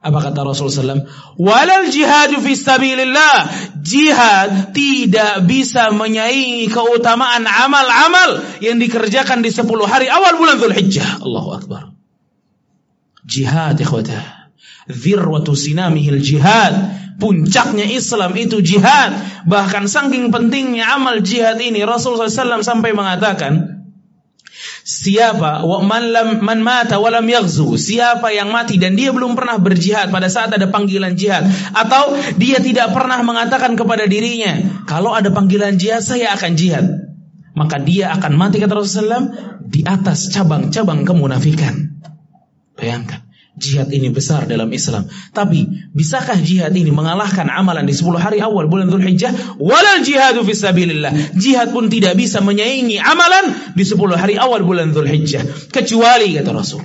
Apa 0.00 0.30
kata 0.30 0.46
Rasulullah 0.46 0.94
SAW? 0.94 1.04
Walal 1.42 1.90
jihadu 1.92 2.38
fi 2.40 2.54
stabilillah. 2.56 3.36
Jihad 3.82 4.72
tidak 4.72 5.44
bisa 5.44 5.92
menyaingi 5.92 6.70
keutamaan 6.70 7.44
amal-amal 7.44 8.62
yang 8.64 8.78
dikerjakan 8.78 9.42
di 9.42 9.50
10 9.50 9.66
hari 9.90 10.06
awal 10.06 10.38
bulan 10.38 10.56
Zulhijjah. 10.56 11.20
Allahu 11.20 11.50
Akbar. 11.52 11.82
Jihad 13.26 13.76
ikhwatah. 13.76 14.54
Dhirwatu 14.86 15.52
sinamihil 15.58 16.22
jihad 16.22 16.99
puncaknya 17.20 17.84
Islam 17.84 18.32
itu 18.34 18.64
jihad. 18.64 19.44
Bahkan 19.44 19.86
saking 19.86 20.32
pentingnya 20.32 20.96
amal 20.96 21.20
jihad 21.20 21.60
ini 21.60 21.84
Rasulullah 21.84 22.32
SAW 22.32 22.64
sampai 22.64 22.96
mengatakan 22.96 23.80
Siapa 24.80 25.64
man 25.84 26.12
lam 26.12 26.28
man 26.44 26.60
mata 26.60 27.00
walam 27.00 27.24
yaghzu, 27.24 27.80
siapa 27.80 28.32
yang 28.32 28.52
mati 28.52 28.76
dan 28.76 28.96
dia 28.96 29.12
belum 29.12 29.36
pernah 29.36 29.56
berjihad 29.60 30.12
pada 30.12 30.28
saat 30.28 30.52
ada 30.52 30.68
panggilan 30.68 31.16
jihad 31.16 31.48
atau 31.72 32.16
dia 32.36 32.60
tidak 32.60 32.92
pernah 32.92 33.20
mengatakan 33.24 33.76
kepada 33.76 34.04
dirinya, 34.08 34.84
kalau 34.84 35.16
ada 35.16 35.32
panggilan 35.32 35.80
jihad 35.80 36.04
saya 36.04 36.32
akan 36.36 36.52
jihad. 36.56 36.86
Maka 37.50 37.76
dia 37.82 38.14
akan 38.14 38.32
mati 38.40 38.56
kata 38.62 38.72
Rasulullah 38.72 39.20
SAW 39.20 39.24
di 39.68 39.84
atas 39.84 40.32
cabang-cabang 40.32 41.04
kemunafikan. 41.04 42.00
Bayangkan 42.78 43.29
jihad 43.60 43.92
ini 43.92 44.08
besar 44.08 44.48
dalam 44.48 44.72
Islam. 44.72 45.04
Tapi 45.36 45.92
bisakah 45.92 46.40
jihad 46.40 46.72
ini 46.72 46.88
mengalahkan 46.88 47.46
amalan 47.52 47.84
di 47.84 47.92
10 47.92 48.16
hari 48.16 48.40
awal 48.40 48.66
bulan 48.66 48.88
Dzulhijjah? 48.88 49.60
Walal 49.60 50.00
jihadu 50.00 50.42
fisabilillah. 50.42 51.36
Jihad 51.36 51.76
pun 51.76 51.92
tidak 51.92 52.16
bisa 52.16 52.40
menyaingi 52.40 52.96
amalan 52.96 53.76
di 53.76 53.84
10 53.84 54.00
hari 54.16 54.40
awal 54.40 54.64
bulan 54.64 54.96
Dzulhijjah. 54.96 55.68
Kecuali 55.68 56.40
kata 56.40 56.50
Rasul. 56.56 56.82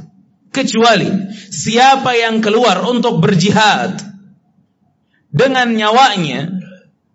Kecuali 0.51 1.07
siapa 1.51 2.15
yang 2.15 2.43
keluar 2.43 2.83
untuk 2.83 3.23
berjihad 3.23 3.95
dengan 5.31 5.71
nyawanya 5.71 6.51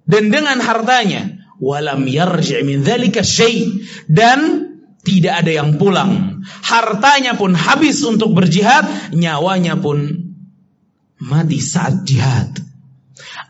dan 0.05 0.29
dengan 0.29 0.61
hartanya 0.61 1.41
walam 1.61 2.09
yarji' 2.09 2.65
min 2.65 2.85
dzalika 2.85 3.25
syai' 3.25 3.85
dan 4.09 4.70
tidak 5.01 5.45
ada 5.45 5.53
yang 5.65 5.81
pulang. 5.81 6.43
Hartanya 6.65 7.37
pun 7.37 7.57
habis 7.57 8.05
untuk 8.05 8.37
berjihad, 8.37 9.13
nyawanya 9.17 9.81
pun 9.81 10.29
mati 11.21 11.61
saat 11.61 12.05
jihad. 12.05 12.71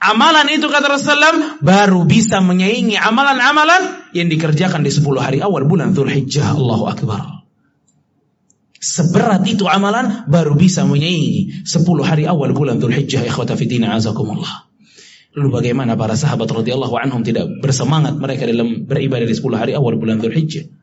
Amalan 0.00 0.48
itu 0.48 0.66
kata 0.66 0.88
Rasulullah 0.88 1.60
baru 1.60 2.08
bisa 2.08 2.40
menyaingi 2.40 2.96
amalan-amalan 2.96 4.10
yang 4.16 4.32
dikerjakan 4.32 4.80
di 4.80 4.90
10 4.90 5.04
hari 5.20 5.38
awal 5.44 5.68
bulan 5.68 5.92
Dzulhijjah. 5.92 6.56
Allahu 6.56 6.88
Akbar. 6.88 7.44
Seberat 8.80 9.44
itu 9.44 9.68
amalan 9.68 10.24
baru 10.24 10.56
bisa 10.56 10.88
menyaingi 10.88 11.68
10 11.68 11.84
hari 12.00 12.24
awal 12.24 12.56
bulan 12.56 12.80
Dzulhijjah 12.80 13.28
ikhwata 13.28 13.60
fitina 13.60 13.92
azakumullah. 13.92 14.72
Lalu 15.36 15.48
bagaimana 15.52 15.94
para 16.00 16.16
sahabat 16.16 16.48
radhiyallahu 16.48 16.96
anhum 16.96 17.20
tidak 17.20 17.46
bersemangat 17.60 18.16
mereka 18.16 18.48
dalam 18.48 18.88
beribadah 18.88 19.28
di 19.28 19.36
10 19.36 19.52
hari 19.60 19.72
awal 19.76 20.00
bulan 20.00 20.16
Dzulhijjah? 20.16 20.79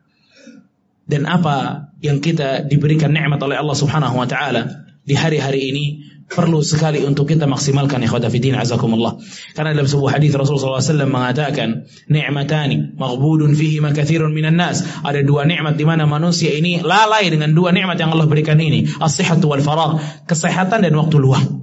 Dan 1.08 1.24
apa 1.24 1.88
yang 2.04 2.20
kita 2.20 2.68
diberikan 2.68 3.10
nikmat 3.10 3.40
oleh 3.42 3.56
Allah 3.56 3.74
Subhanahu 3.74 4.20
wa 4.20 4.28
taala 4.28 4.86
di 5.02 5.16
hari-hari 5.16 5.72
ini 5.72 5.84
perlu 6.28 6.60
sekali 6.60 7.00
untuk 7.08 7.24
kita 7.32 7.48
maksimalkan 7.48 8.04
ikhwata 8.04 8.28
fillah 8.28 8.60
azakumullah. 8.60 9.16
Karena 9.56 9.72
dalam 9.72 9.88
sebuah 9.88 10.20
hadis 10.20 10.36
Rasulullah 10.36 10.84
SAW 10.84 11.08
mengatakan, 11.08 11.88
"Ni'matani 12.12 12.94
maghbudun 13.00 13.56
fihi 13.56 13.80
ma 13.80 13.96
katsirun 13.96 14.36
minan 14.36 14.60
nas." 14.60 14.84
Ada 15.00 15.24
dua 15.24 15.48
nikmat 15.48 15.80
di 15.80 15.88
mana 15.88 16.04
manusia 16.04 16.52
ini 16.52 16.84
lalai 16.84 17.32
dengan 17.32 17.56
dua 17.56 17.72
nikmat 17.72 17.96
yang 17.96 18.12
Allah 18.12 18.28
berikan 18.28 18.60
ini, 18.60 18.84
as-sihhatu 19.00 19.48
wal 19.48 19.64
faragh, 19.64 19.96
kesehatan 20.28 20.84
dan 20.84 20.92
waktu 20.92 21.16
luang. 21.16 21.57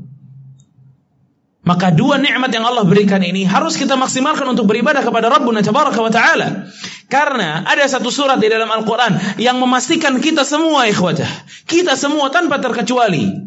Maka 1.65 1.89
dua 1.89 2.21
nikmat 2.21 2.53
yang 2.53 2.61
Allah 2.61 2.85
berikan 2.85 3.25
ini 3.25 3.41
harus 3.41 3.73
kita 3.73 3.97
maksimalkan 3.97 4.45
untuk 4.45 4.69
beribadah 4.69 5.01
kepada 5.01 5.33
Rabbuna 5.33 5.65
Tabaraka 5.65 5.97
wa 5.97 6.13
Ta'ala. 6.13 6.69
Karena 7.09 7.65
ada 7.65 7.85
satu 7.89 8.13
surat 8.13 8.37
di 8.37 8.45
dalam 8.45 8.69
Al-Quran 8.69 9.41
yang 9.41 9.57
memastikan 9.57 10.21
kita 10.21 10.45
semua 10.45 10.85
ikhwatah. 10.85 11.29
Kita 11.65 11.97
semua 11.97 12.29
tanpa 12.29 12.61
terkecuali. 12.61 13.45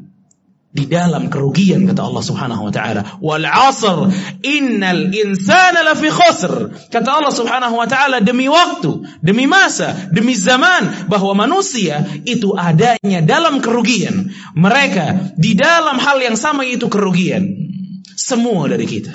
di 0.69 0.85
dalam 0.85 1.33
kerugian 1.33 1.89
kata 1.89 2.05
Allah 2.05 2.21
Subhanahu 2.21 2.69
wa 2.69 2.73
taala. 2.73 3.03
Wal 3.25 3.43
'asr 3.49 4.13
innal 4.45 5.09
insana 5.11 5.81
lafi 5.81 6.13
khusr. 6.13 6.53
Kata 6.93 7.09
Allah 7.09 7.33
Subhanahu 7.33 7.75
wa 7.75 7.89
taala 7.89 8.21
demi 8.21 8.47
waktu, 8.47 9.19
demi 9.25 9.49
masa, 9.49 9.97
demi 10.13 10.37
zaman 10.37 11.09
bahwa 11.09 11.33
manusia 11.35 12.05
itu 12.29 12.53
adanya 12.53 13.25
dalam 13.25 13.65
kerugian. 13.65 14.29
Mereka 14.53 15.35
di 15.41 15.57
dalam 15.57 15.97
hal 15.97 16.21
yang 16.21 16.37
sama 16.37 16.69
itu 16.69 16.87
kerugian. 16.93 17.68
Semua 18.19 18.67
dari 18.67 18.83
kita. 18.83 19.15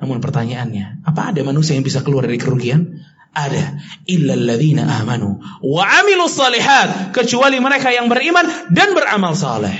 Namun 0.00 0.20
pertanyaannya, 0.20 1.08
apa 1.08 1.32
ada 1.32 1.40
manusia 1.40 1.72
yang 1.72 1.84
bisa 1.84 2.04
keluar 2.04 2.28
dari 2.28 2.36
kerugian? 2.36 3.00
Ada. 3.32 3.80
Illa 4.04 4.36
alladzina 4.36 4.84
amanu 5.00 5.40
wa 5.64 5.84
amilu 5.88 6.28
salihat. 6.28 7.16
Kecuali 7.16 7.56
mereka 7.56 7.88
yang 7.96 8.12
beriman 8.12 8.44
dan 8.68 8.92
beramal 8.92 9.32
saleh. 9.32 9.72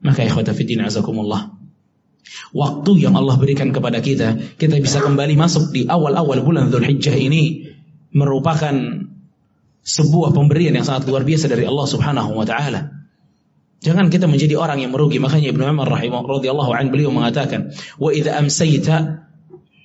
Maka 0.00 0.24
ikhwata 0.24 0.56
fiddin 0.56 0.80
azakumullah. 0.80 1.52
Waktu 2.56 3.04
yang 3.04 3.20
Allah 3.20 3.36
berikan 3.36 3.68
kepada 3.76 4.00
kita, 4.00 4.56
kita 4.56 4.80
bisa 4.80 5.04
kembali 5.04 5.36
masuk 5.36 5.76
di 5.76 5.84
awal-awal 5.84 6.40
bulan 6.40 6.72
Dhul 6.72 6.88
Hijjah 6.88 7.16
ini 7.16 7.68
merupakan 8.16 8.72
sebuah 9.84 10.32
pemberian 10.32 10.72
yang 10.72 10.88
sangat 10.88 11.04
luar 11.06 11.22
biasa 11.22 11.52
dari 11.52 11.68
Allah 11.68 11.86
Subhanahu 11.86 12.32
wa 12.32 12.46
taala. 12.48 13.05
Jangan 13.84 14.08
kita 14.08 14.24
menjadi 14.24 14.56
orang 14.56 14.80
yang 14.80 14.92
merugi. 14.92 15.20
Makanya 15.20 15.52
Ibnu 15.52 15.62
Umar 15.62 15.88
radhiyallahu 15.90 16.72
an 16.72 16.88
beliau 16.88 17.12
mengatakan, 17.12 17.76
"Wa 18.00 18.10
idza 18.10 18.32
amsayta 18.34 19.28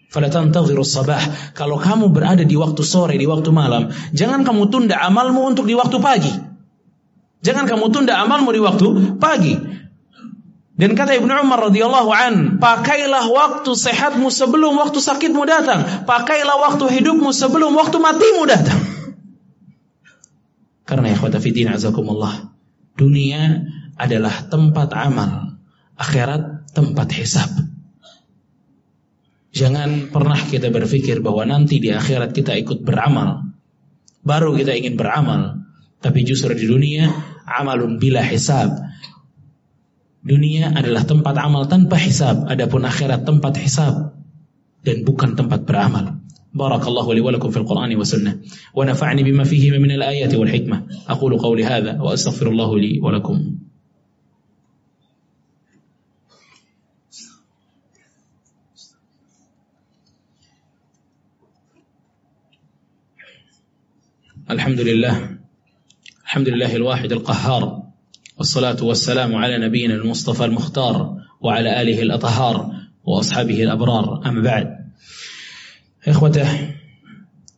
fala 0.07 0.31
tantadhiru 0.31 0.81
sabah." 0.87 1.51
Kalau 1.51 1.75
kamu 1.75 2.09
berada 2.09 2.47
di 2.47 2.55
waktu 2.55 2.81
sore, 2.87 3.19
di 3.19 3.27
waktu 3.27 3.51
malam, 3.51 3.91
jangan 4.15 4.47
kamu 4.47 4.71
tunda 4.71 4.95
amalmu 5.03 5.43
untuk 5.43 5.67
di 5.67 5.75
waktu 5.75 5.97
pagi. 5.99 6.31
Jangan 7.41 7.67
kamu 7.67 7.85
tunda 7.91 8.15
amalmu 8.21 8.49
di 8.53 8.61
waktu 8.61 8.87
pagi. 9.19 9.53
Dan 10.81 10.97
kata 10.97 11.13
Ibnu 11.13 11.29
Umar 11.29 11.69
radhiyallahu 11.69 12.09
an, 12.09 12.33
pakailah 12.57 13.29
waktu 13.29 13.69
sehatmu 13.75 14.33
sebelum 14.33 14.81
waktu 14.81 14.97
sakitmu 14.97 15.45
datang. 15.45 16.09
Pakailah 16.09 16.57
waktu 16.57 16.89
hidupmu 16.89 17.29
sebelum 17.29 17.77
waktu 17.77 18.01
matimu 18.01 18.49
datang. 18.49 18.81
Karena 20.89 21.13
ya 21.13 21.17
fiddin 21.37 21.69
azakumullah. 21.69 22.49
Dunia 22.97 23.61
adalah 23.97 24.47
tempat 24.47 24.89
amal, 24.93 25.57
akhirat 25.97 26.71
tempat 26.75 27.07
hisab. 27.15 27.49
Jangan 29.51 30.07
pernah 30.13 30.39
kita 30.39 30.71
berpikir 30.71 31.19
bahwa 31.19 31.43
nanti 31.43 31.83
di 31.83 31.91
akhirat 31.91 32.31
kita 32.31 32.55
ikut 32.55 32.87
beramal. 32.87 33.51
Baru 34.23 34.55
kita 34.55 34.71
ingin 34.71 34.95
beramal. 34.95 35.59
Tapi 35.99 36.23
justru 36.23 36.55
di 36.55 36.65
dunia, 36.65 37.11
amalun 37.45 37.99
bila 37.99 38.23
hisab 38.23 38.91
Dunia 40.21 40.69
adalah 40.69 41.01
tempat 41.01 41.33
amal 41.41 41.65
tanpa 41.65 41.97
hisab, 41.97 42.45
adapun 42.45 42.85
akhirat 42.85 43.25
tempat 43.25 43.57
hisab 43.57 44.13
dan 44.85 45.01
bukan 45.01 45.33
tempat 45.33 45.65
beramal. 45.65 46.21
Barakallahu 46.53 47.09
li 47.17 47.25
wa 47.25 47.33
lakum 47.33 47.49
fil 47.49 47.65
Qur'ani 47.65 47.97
wa 47.97 48.05
sunnah 48.05 48.37
wa 48.77 48.85
nafa'ni 48.85 49.25
bima 49.25 49.49
fihi 49.49 49.73
min 49.73 49.97
al-ayati 49.97 50.37
wal 50.37 50.51
hikmah. 50.51 51.09
Aqulu 51.09 51.41
qawli 51.41 51.65
hadha 51.65 51.97
wa 51.97 52.13
الحمد 64.50 64.80
لله 64.80 65.14
الحمد 66.24 66.48
لله 66.48 66.76
الواحد 66.76 67.12
القهار 67.12 67.82
والصلاة 68.38 68.84
والسلام 68.84 69.34
على 69.34 69.58
نبينا 69.58 69.94
المصطفى 69.94 70.44
المختار 70.44 71.16
وعلى 71.40 71.82
آله 71.82 72.02
الأطهار 72.02 72.70
وأصحابه 73.04 73.62
الأبرار 73.62 74.22
أما 74.26 74.40
بعد 74.40 74.66
إخوته 76.06 76.48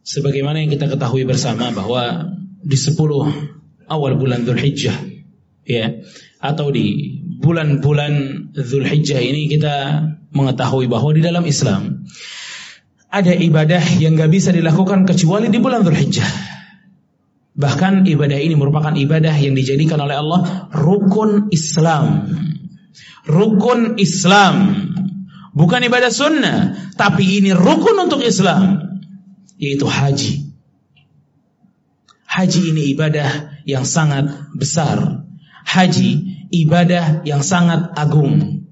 sebagaimana 0.01 0.65
yang 0.65 0.73
kita 0.73 0.89
ketahui 0.89 1.29
bersama 1.29 1.69
bahwa 1.69 2.33
di 2.65 2.77
10 2.81 2.97
awal 3.93 4.13
bulan 4.17 4.49
Dzulhijjah 4.49 4.97
ya 5.69 6.01
atau 6.41 6.73
di 6.73 7.21
bulan-bulan 7.45 8.13
Dzulhijjah 8.57 9.21
ini 9.21 9.53
kita 9.53 10.09
mengetahui 10.33 10.89
bahwa 10.89 11.13
di 11.13 11.21
dalam 11.21 11.45
Islam 11.45 12.09
ada 13.13 13.33
ibadah 13.37 14.01
yang 14.01 14.17
gak 14.17 14.33
bisa 14.33 14.53
dilakukan 14.57 15.05
kecuali 15.05 15.53
di 15.53 15.61
bulan 15.61 15.85
Dzulhijjah 15.85 16.52
Bahkan 17.54 18.10
ibadah 18.10 18.40
ini 18.42 18.58
merupakan 18.58 18.98
ibadah 18.98 19.38
yang 19.38 19.54
dijadikan 19.54 20.02
oleh 20.02 20.18
Allah 20.18 20.70
rukun 20.74 21.54
Islam. 21.54 22.34
Rukun 23.30 24.02
Islam. 24.02 24.56
Bukan 25.54 25.86
ibadah 25.86 26.10
sunnah, 26.10 26.74
tapi 26.98 27.38
ini 27.38 27.54
rukun 27.54 27.94
untuk 28.02 28.26
Islam, 28.26 28.82
yaitu 29.62 29.86
haji. 29.86 30.50
Haji 32.26 32.62
ini 32.74 32.90
ibadah 32.98 33.62
yang 33.70 33.86
sangat 33.86 34.34
besar. 34.58 35.22
Haji 35.62 36.26
ibadah 36.50 37.22
yang 37.22 37.46
sangat 37.46 37.94
agung. 37.94 38.66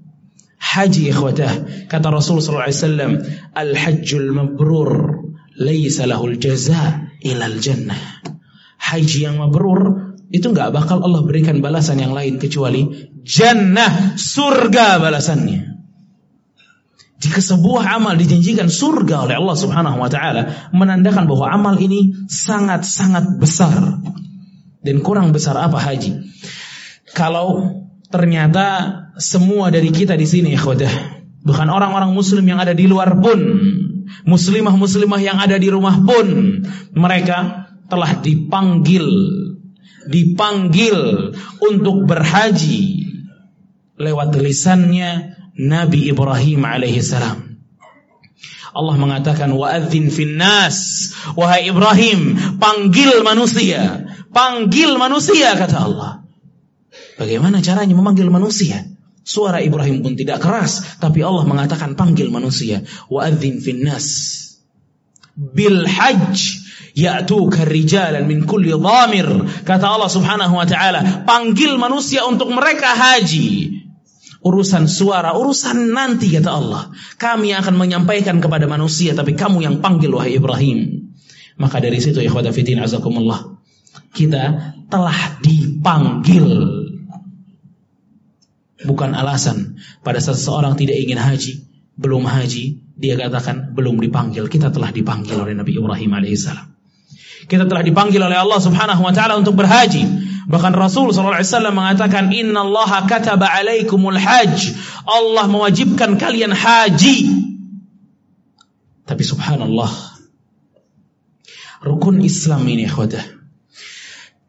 Haji 0.58 1.14
ikhwatah, 1.14 1.86
kata 1.86 2.10
Rasul 2.10 2.42
sallallahu 2.42 2.66
alaihi 2.66 2.82
wasallam, 2.82 3.12
al-hajjul 3.54 4.26
mabrur 4.34 4.90
laisa 5.54 6.10
lahul 6.10 6.34
jaza 6.34 7.14
ilal 7.22 7.62
jannah 7.62 8.22
haji 8.92 9.18
yang 9.24 9.40
mabrur 9.40 10.12
itu 10.32 10.48
nggak 10.48 10.72
bakal 10.72 11.00
Allah 11.04 11.24
berikan 11.24 11.60
balasan 11.64 12.00
yang 12.00 12.12
lain 12.12 12.36
kecuali 12.36 13.12
jannah 13.24 14.16
surga 14.16 15.00
balasannya. 15.00 15.72
Jika 17.22 17.38
sebuah 17.38 18.02
amal 18.02 18.18
dijanjikan 18.18 18.66
surga 18.66 19.30
oleh 19.30 19.38
Allah 19.38 19.54
Subhanahu 19.54 20.02
wa 20.02 20.10
taala, 20.10 20.72
menandakan 20.74 21.30
bahwa 21.30 21.46
amal 21.54 21.74
ini 21.78 22.26
sangat-sangat 22.26 23.38
besar. 23.38 24.02
Dan 24.82 24.98
kurang 25.06 25.30
besar 25.30 25.54
apa 25.54 25.78
haji? 25.78 26.18
Kalau 27.14 27.78
ternyata 28.10 28.98
semua 29.22 29.70
dari 29.70 29.94
kita 29.94 30.18
di 30.18 30.26
sini 30.26 30.58
ikhwadah, 30.58 30.90
bukan 31.46 31.70
orang-orang 31.70 32.10
muslim 32.10 32.42
yang 32.42 32.58
ada 32.58 32.74
di 32.74 32.90
luar 32.90 33.14
pun, 33.22 33.38
muslimah-muslimah 34.26 35.20
yang 35.22 35.38
ada 35.38 35.54
di 35.62 35.70
rumah 35.70 36.02
pun, 36.02 36.26
mereka 36.98 37.61
telah 37.92 38.16
dipanggil 38.24 39.04
dipanggil 40.08 41.30
untuk 41.60 42.08
berhaji 42.08 43.04
lewat 44.00 44.32
lisannya 44.40 45.36
Nabi 45.60 46.08
Ibrahim 46.08 46.64
alaihi 46.64 47.04
salam. 47.04 47.60
Allah 48.72 48.96
mengatakan 48.96 49.52
wa'adzin 49.52 50.08
finnas 50.08 51.12
wahai 51.36 51.68
Ibrahim 51.68 52.56
panggil 52.56 53.20
manusia 53.20 54.08
panggil 54.32 54.96
manusia 54.96 55.52
kata 55.52 55.76
Allah. 55.76 56.24
Bagaimana 57.20 57.60
caranya 57.60 57.92
memanggil 57.92 58.32
manusia? 58.32 58.88
Suara 59.22 59.60
Ibrahim 59.60 60.00
pun 60.00 60.16
tidak 60.16 60.40
keras 60.40 60.96
tapi 60.98 61.20
Allah 61.20 61.44
mengatakan 61.44 61.94
panggil 61.94 62.32
manusia. 62.32 62.82
Wa'adzin 63.12 63.60
finnas 63.60 64.08
bil 65.36 65.84
hajj 65.84 66.61
ya'tuka 66.92 67.64
rijalan 67.64 68.28
min 68.28 68.44
kulli 68.44 68.72
dhamir. 68.72 69.28
Kata 69.64 69.86
Allah 69.88 70.10
Subhanahu 70.12 70.54
wa 70.56 70.66
taala 70.68 71.24
panggil 71.24 71.76
manusia 71.80 72.24
untuk 72.28 72.52
mereka 72.52 72.92
haji. 72.92 73.80
Urusan 74.42 74.90
suara 74.90 75.38
urusan 75.38 75.94
nanti 75.94 76.34
kata 76.34 76.50
Allah. 76.50 76.90
Kami 77.14 77.54
akan 77.54 77.74
menyampaikan 77.78 78.42
kepada 78.42 78.66
manusia 78.66 79.14
tapi 79.14 79.38
kamu 79.38 79.62
yang 79.62 79.76
panggil 79.78 80.10
wahai 80.10 80.34
Ibrahim. 80.34 81.08
Maka 81.62 81.78
dari 81.78 82.02
situ 82.02 82.18
ikhwata 82.18 82.50
fitin 82.50 82.82
azakumullah 82.82 83.54
kita 84.12 84.74
telah 84.90 85.38
dipanggil. 85.40 86.48
Bukan 88.82 89.14
alasan. 89.14 89.78
Pada 90.02 90.18
saat 90.18 90.42
seseorang 90.42 90.74
tidak 90.74 90.98
ingin 90.98 91.22
haji 91.22 91.70
belum 91.94 92.26
haji 92.26 92.82
dia 92.98 93.14
katakan 93.14 93.78
belum 93.78 94.02
dipanggil. 94.02 94.50
Kita 94.50 94.74
telah 94.74 94.90
dipanggil 94.90 95.38
oleh 95.38 95.54
Nabi 95.54 95.78
Ibrahim 95.78 96.18
alaihissalam 96.18 96.72
kita 97.46 97.66
telah 97.66 97.82
dipanggil 97.82 98.22
oleh 98.22 98.38
Allah 98.38 98.60
Subhanahu 98.62 99.02
wa 99.02 99.12
taala 99.14 99.38
untuk 99.38 99.58
berhaji. 99.58 100.04
Bahkan 100.46 100.72
Rasul 100.74 101.14
sallallahu 101.14 101.38
alaihi 101.38 101.50
wasallam 101.50 101.74
mengatakan 101.78 102.24
innallaha 102.34 103.06
kataba 103.06 103.50
alaikumul 103.50 104.18
hajj. 104.18 104.74
Allah 105.06 105.46
mewajibkan 105.46 106.18
kalian 106.18 106.50
haji. 106.50 107.16
Tapi 109.02 109.22
subhanallah 109.22 109.90
rukun 111.82 112.22
Islam 112.22 112.62
ini 112.70 112.86
ikhwatah 112.86 113.22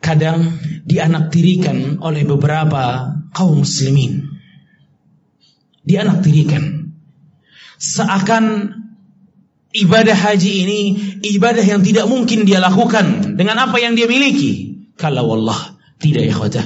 kadang 0.03 0.59
dianaktirikan 0.83 2.03
oleh 2.03 2.27
beberapa 2.27 3.15
kaum 3.31 3.63
muslimin. 3.63 4.27
Dianaktirikan 5.83 6.91
seakan 7.79 8.45
ibadah 9.73 10.13
haji 10.13 10.51
ini 10.63 10.79
ibadah 11.35 11.65
yang 11.65 11.81
tidak 11.81 12.05
mungkin 12.05 12.45
dia 12.45 12.61
lakukan 12.61 13.35
dengan 13.35 13.65
apa 13.65 13.81
yang 13.81 13.97
dia 13.97 14.05
miliki. 14.05 14.85
Kalau 14.93 15.33
Allah 15.33 15.73
tidak 15.97 16.29
ikhwatah. 16.29 16.65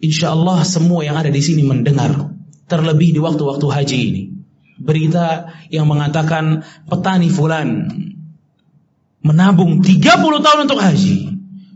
Insya 0.00 0.32
Allah 0.32 0.64
semua 0.64 1.04
yang 1.04 1.20
ada 1.20 1.28
di 1.28 1.44
sini 1.44 1.62
mendengar. 1.62 2.32
Terlebih 2.64 3.12
di 3.12 3.20
waktu-waktu 3.20 3.66
haji 3.68 3.98
ini. 4.08 4.22
Berita 4.80 5.52
yang 5.68 5.84
mengatakan 5.84 6.64
petani 6.88 7.28
fulan 7.28 7.92
menabung 9.20 9.84
30 9.84 10.00
tahun 10.40 10.58
untuk 10.64 10.80
haji. 10.80 11.16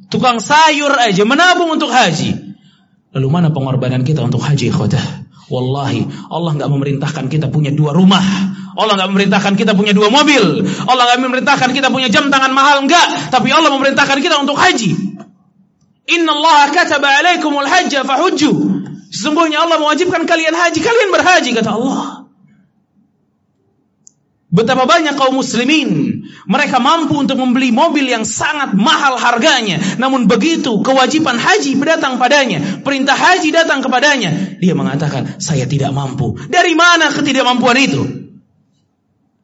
Tukang 0.09 0.41
sayur 0.41 0.97
aja 0.97 1.23
menabung 1.29 1.77
untuk 1.77 1.93
haji. 1.93 2.57
Lalu 3.13 3.29
mana 3.29 3.49
pengorbanan 3.53 4.01
kita 4.05 4.25
untuk 4.25 4.41
haji 4.41 4.73
khotah? 4.73 5.29
Wallahi 5.53 6.29
Allah 6.33 6.57
nggak 6.57 6.71
memerintahkan 6.73 7.25
kita 7.29 7.53
punya 7.53 7.73
dua 7.73 7.93
rumah 7.97 8.25
Allah 8.79 8.95
nggak 8.95 9.11
memerintahkan 9.11 9.53
kita 9.59 9.75
punya 9.75 9.91
dua 9.91 10.07
mobil 10.07 10.63
Allah 10.87 11.05
nggak 11.11 11.21
memerintahkan 11.27 11.75
kita 11.75 11.91
punya 11.91 12.07
jam 12.07 12.31
tangan 12.31 12.55
mahal 12.55 12.87
enggak 12.87 13.29
Tapi 13.35 13.51
Allah 13.51 13.75
memerintahkan 13.75 14.23
kita 14.23 14.39
untuk 14.39 14.55
haji 14.55 14.95
Inna 16.09 16.31
Allah 16.31 16.71
kataba 16.71 17.11
alaikumul 17.19 17.67
hajja 17.67 18.07
fahujju 18.07 18.79
Sesungguhnya 19.11 19.67
Allah 19.67 19.83
mewajibkan 19.83 20.23
kalian 20.23 20.55
haji 20.55 20.79
Kalian 20.79 21.11
berhaji 21.11 21.51
kata 21.59 21.75
Allah 21.75 22.31
Betapa 24.49 24.89
banyak 24.89 25.13
kaum 25.19 25.37
muslimin 25.37 26.25
mereka 26.49 26.81
mampu 26.81 27.21
untuk 27.21 27.37
membeli 27.37 27.69
mobil 27.69 28.09
yang 28.09 28.25
sangat 28.25 28.73
mahal 28.73 29.21
harganya. 29.21 29.77
Namun 30.01 30.25
begitu 30.25 30.81
kewajiban 30.81 31.37
haji 31.37 31.77
datang 31.77 32.17
padanya, 32.17 32.81
perintah 32.81 33.13
haji 33.13 33.53
datang 33.53 33.85
kepadanya, 33.85 34.57
dia 34.57 34.73
mengatakan, 34.73 35.37
"Saya 35.37 35.69
tidak 35.69 35.93
mampu." 35.93 36.41
Dari 36.49 36.73
mana 36.73 37.13
ketidakmampuan 37.13 37.77
itu? 37.77 38.18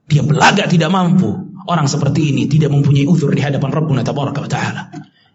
Dia 0.09 0.23
belagak 0.23 0.69
tidak 0.69 0.91
mampu. 0.93 1.55
Orang 1.65 1.89
seperti 1.89 2.33
ini 2.35 2.45
tidak 2.45 2.73
mempunyai 2.77 3.09
uzur 3.09 3.33
di 3.33 3.41
hadapan 3.41 3.73
Rabbuna 3.73 4.05
tabaraka 4.05 4.41
wa 4.45 4.51
taala. 4.51 4.83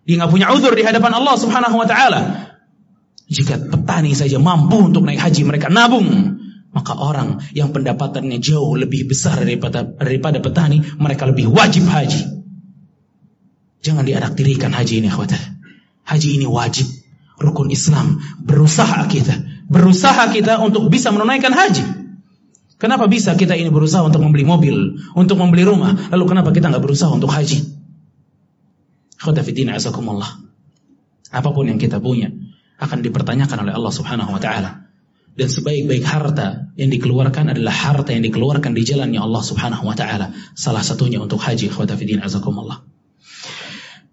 Dia 0.05 0.15
nggak 0.21 0.31
punya 0.31 0.53
uzur 0.53 0.77
di 0.77 0.85
hadapan 0.85 1.17
Allah 1.17 1.35
Subhanahu 1.37 1.75
wa 1.77 1.87
taala. 1.89 2.19
Jika 3.29 3.57
petani 3.69 4.13
saja 4.13 4.37
mampu 4.37 4.77
untuk 4.89 5.05
naik 5.05 5.21
haji, 5.21 5.41
mereka 5.45 5.69
nabung 5.69 6.37
maka 6.69 6.93
orang 6.93 7.41
yang 7.57 7.73
pendapatannya 7.73 8.37
jauh 8.37 8.77
lebih 8.77 9.09
besar 9.09 9.41
daripada 9.41 9.81
daripada 9.81 10.37
petani, 10.37 10.85
mereka 11.01 11.25
lebih 11.25 11.49
wajib 11.49 11.89
haji. 11.89 12.45
Jangan 13.81 14.05
diadaktirikan 14.05 14.69
haji 14.69 15.01
ini, 15.01 15.09
khawatir. 15.09 15.39
Haji 16.05 16.29
ini 16.37 16.45
wajib, 16.45 16.85
rukun 17.41 17.73
Islam. 17.73 18.21
Berusaha 18.43 19.07
kita, 19.09 19.65
berusaha 19.65 20.29
kita 20.29 20.61
untuk 20.61 20.85
bisa 20.93 21.09
menunaikan 21.09 21.53
haji. 21.55 21.98
Kenapa 22.79 23.11
bisa 23.11 23.35
kita 23.35 23.59
ini 23.59 23.67
berusaha 23.67 23.99
untuk 24.07 24.23
membeli 24.23 24.47
mobil, 24.47 25.03
untuk 25.11 25.35
membeli 25.35 25.67
rumah, 25.67 26.09
lalu 26.15 26.23
kenapa 26.31 26.55
kita 26.55 26.71
nggak 26.71 26.79
berusaha 26.79 27.11
untuk 27.11 27.27
haji? 27.27 27.59
Khawatafidina 29.19 29.75
azakumullah. 29.75 30.39
Apa 31.29 31.51
pun 31.51 31.67
yang 31.67 31.75
kita 31.75 31.99
punya 31.99 32.31
akan 32.79 33.03
dipertanyakan 33.03 33.67
oleh 33.67 33.75
Allah 33.75 33.91
Subhanahu 33.91 34.31
wa 34.31 34.39
taala 34.39 34.89
dan 35.39 35.47
sebaik-baik 35.47 36.03
harta 36.03 36.71
yang 36.75 36.91
dikeluarkan 36.91 37.55
adalah 37.55 37.71
harta 37.71 38.11
yang 38.11 38.27
dikeluarkan 38.27 38.75
di 38.75 38.83
jalannya 38.83 39.19
Allah 39.23 39.39
Subhanahu 39.39 39.87
wa 39.87 39.95
taala. 39.95 40.35
Salah 40.55 40.83
satunya 40.83 41.19
untuk 41.23 41.39
haji 41.39 41.71
fillah 41.71 42.23
azakumullah. 42.23 42.83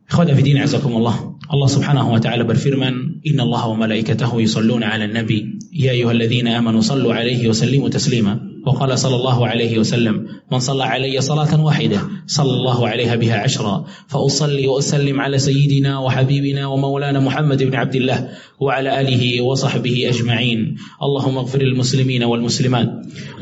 Fillah 0.07 0.63
azakumullah. 0.63 1.17
Allah 1.51 1.69
Subhanahu 1.71 2.15
wa 2.15 2.21
taala 2.23 2.47
berfirman, 2.47 3.27
"Inna 3.27 3.43
Allah 3.43 3.75
wa 3.75 3.87
malaikatahu 3.87 4.39
yusalluna 4.39 4.87
'alan 4.87 5.15
nabi, 5.15 5.59
ya 5.75 5.99
ayyuhalladzina 5.99 6.55
amanu 6.59 6.79
sallu 6.79 7.11
'alaihi 7.11 7.43
wa 7.51 7.55
sallimu 7.55 7.91
taslima." 7.91 8.46
وقال 8.67 8.99
صلى 8.99 9.17
الله 9.17 9.47
عليه 9.47 9.79
وسلم 9.79 10.27
من 10.53 10.59
صلى 10.59 10.85
علي 10.85 11.21
صلاة 11.21 11.65
واحدة 11.65 12.01
صلى 12.27 12.51
الله 12.51 12.89
عليها 12.89 13.17
بها 13.17 13.37
عشرا. 13.37 13.85
فأصلي 14.09 14.67
وأسلم 14.67 15.21
على 15.21 15.39
سيدنا 15.39 15.99
وحبيبنا 15.99 16.67
ومولانا 16.67 17.21
محمد 17.21 17.63
بن 17.63 17.75
عبد 17.75 17.95
الله 17.95 18.29
وعلى 18.61 19.01
آله 19.01 19.43
وصحبه 19.43 20.09
أجمعين. 20.09 20.77
اللهم 21.03 21.39
اغفر 21.39 21.63
للمسلمين 21.63 22.25
والمسلمات 22.25 22.89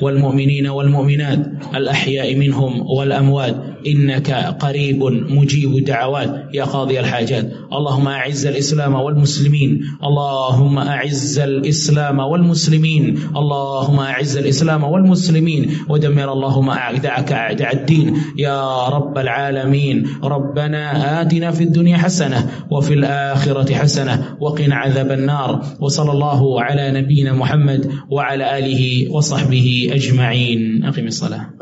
والمؤمنين 0.00 0.66
والمؤمنات 0.66 1.40
الأحياء 1.74 2.34
منهم 2.34 2.86
والأموات 2.86 3.73
إنك 3.86 4.30
قريب 4.60 5.02
مجيب 5.30 5.76
الدعوات. 5.76 6.44
يا 6.54 6.64
قاضي 6.64 7.00
الحاجات. 7.00 7.52
اللهم 7.72 8.08
أعز 8.08 8.46
الإسلام 8.46 8.94
والمسلمين. 8.94 9.80
اللهم 10.04 10.78
أعز 10.78 11.38
الإسلام 11.38 12.18
والمسلمين. 12.18 13.18
اللهم 13.36 14.00
أعز 14.00 14.36
الإسلام 14.36 14.84
والمسلمين. 14.84 15.04
المسلمين 15.04 15.70
ودمر 15.88 16.32
اللهم 16.32 16.70
أعداءك 16.70 17.32
أعداء 17.32 17.74
الدين. 17.74 18.16
يا 18.38 18.88
رب 18.88 19.18
العالمين. 19.18 20.06
ربنا 20.24 21.20
آتنا 21.20 21.50
في 21.50 21.64
الدنيا 21.64 21.96
حسنة 21.96 22.50
وفي 22.70 22.94
الآخرة 22.94 23.74
حسنة 23.74 24.36
وقنا 24.40 24.74
عذاب 24.74 25.10
النار. 25.12 25.62
وصلى 25.80 26.12
الله 26.12 26.62
على 26.62 27.00
نبينا 27.00 27.32
محمد 27.32 27.90
وعلى 28.10 28.58
آله 28.58 29.12
وصحبه 29.12 29.90
أجمعين. 29.92 30.84
أقم 30.84 31.06
الصلاة. 31.06 31.53